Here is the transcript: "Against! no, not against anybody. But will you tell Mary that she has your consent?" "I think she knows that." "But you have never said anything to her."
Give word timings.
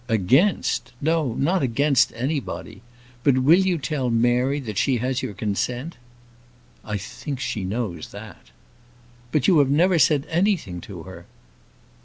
"Against! 0.09 0.93
no, 0.99 1.33
not 1.35 1.61
against 1.61 2.11
anybody. 2.15 2.81
But 3.23 3.37
will 3.37 3.59
you 3.59 3.77
tell 3.77 4.09
Mary 4.09 4.59
that 4.61 4.79
she 4.79 4.97
has 4.97 5.21
your 5.21 5.35
consent?" 5.35 5.95
"I 6.83 6.97
think 6.97 7.39
she 7.39 7.63
knows 7.63 8.07
that." 8.09 8.47
"But 9.31 9.47
you 9.47 9.59
have 9.59 9.69
never 9.69 9.99
said 9.99 10.25
anything 10.27 10.81
to 10.81 11.03
her." 11.03 11.27